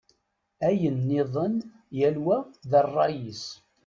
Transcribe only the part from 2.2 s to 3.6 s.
wa d ṛṛay-is.